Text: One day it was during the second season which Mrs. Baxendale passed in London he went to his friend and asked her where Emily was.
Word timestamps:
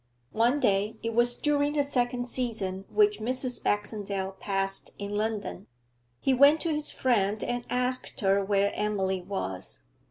One 0.33 0.59
day 0.59 0.97
it 1.03 1.13
was 1.13 1.35
during 1.35 1.73
the 1.73 1.83
second 1.83 2.27
season 2.27 2.85
which 2.89 3.19
Mrs. 3.19 3.61
Baxendale 3.61 4.31
passed 4.39 4.89
in 4.97 5.13
London 5.15 5.67
he 6.19 6.33
went 6.33 6.59
to 6.61 6.73
his 6.73 6.89
friend 6.89 7.43
and 7.43 7.65
asked 7.69 8.21
her 8.21 8.43
where 8.43 8.71
Emily 8.73 9.21
was. 9.21 9.83